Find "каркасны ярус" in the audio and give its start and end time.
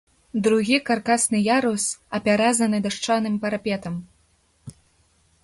0.87-1.83